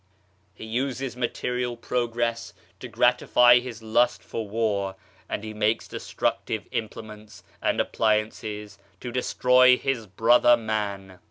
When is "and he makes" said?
5.29-5.87